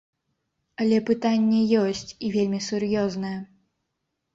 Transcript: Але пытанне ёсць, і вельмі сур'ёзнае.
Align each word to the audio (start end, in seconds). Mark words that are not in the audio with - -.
Але 0.85 0.97
пытанне 1.11 1.61
ёсць, 1.85 2.11
і 2.25 2.35
вельмі 2.41 2.65
сур'ёзнае. 2.73 3.41